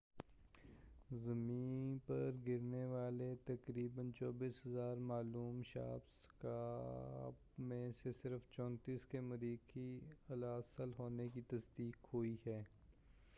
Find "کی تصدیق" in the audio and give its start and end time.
11.29-12.13